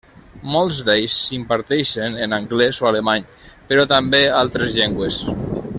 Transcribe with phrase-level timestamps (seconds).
[0.53, 3.29] Molts d'ells s'imparteixen en anglès o alemany,
[3.73, 5.21] però també altres llengües.